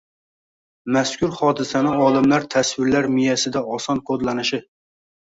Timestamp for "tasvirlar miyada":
2.55-3.63